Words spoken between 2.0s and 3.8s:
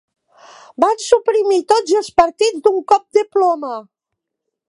els partits d'un cop de ploma.